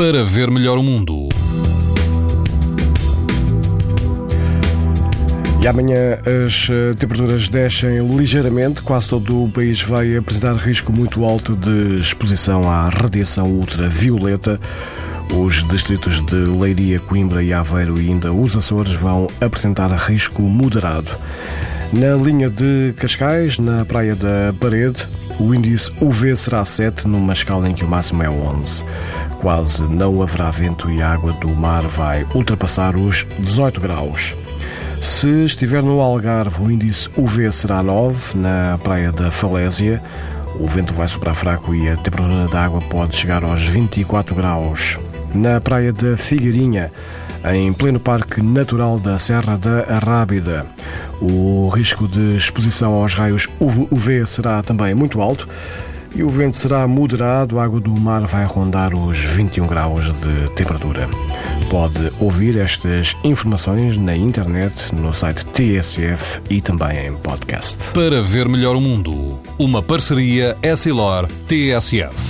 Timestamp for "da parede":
24.16-25.06